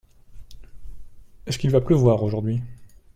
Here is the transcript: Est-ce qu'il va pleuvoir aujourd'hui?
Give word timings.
Est-ce 1.45 1.59
qu'il 1.59 1.69
va 1.69 1.79
pleuvoir 1.79 2.23
aujourd'hui? 2.23 2.63